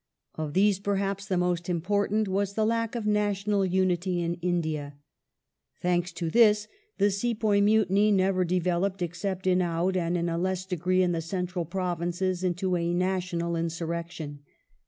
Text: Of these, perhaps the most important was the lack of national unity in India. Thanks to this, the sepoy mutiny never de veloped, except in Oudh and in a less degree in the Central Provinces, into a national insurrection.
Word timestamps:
Of 0.33 0.55
these, 0.55 0.79
perhaps 0.79 1.27
the 1.27 1.37
most 1.37 1.69
important 1.69 2.27
was 2.27 2.55
the 2.55 2.65
lack 2.65 2.95
of 2.95 3.05
national 3.05 3.63
unity 3.63 4.19
in 4.23 4.33
India. 4.41 4.95
Thanks 5.79 6.11
to 6.13 6.31
this, 6.31 6.67
the 6.97 7.11
sepoy 7.11 7.61
mutiny 7.61 8.11
never 8.11 8.43
de 8.43 8.59
veloped, 8.59 9.03
except 9.03 9.45
in 9.45 9.61
Oudh 9.61 9.95
and 9.97 10.17
in 10.17 10.27
a 10.27 10.39
less 10.39 10.65
degree 10.65 11.03
in 11.03 11.11
the 11.11 11.21
Central 11.21 11.65
Provinces, 11.65 12.43
into 12.43 12.75
a 12.75 12.95
national 12.95 13.55
insurrection. 13.55 14.39